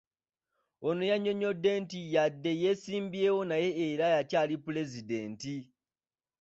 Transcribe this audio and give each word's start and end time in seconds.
Ono 0.87 1.03
annyonnyodde 1.15 1.69
nti 1.81 1.99
wadde 2.13 2.51
yeesimbyewo 2.61 3.41
naye 3.49 3.69
era 3.91 4.05
y'akyali 4.13 4.55
Pulezidenti 4.63 5.53